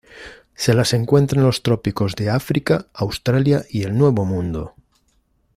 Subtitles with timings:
[0.55, 4.73] Se las encuentra en los trópicos de África, Australia y el nuevo mundo.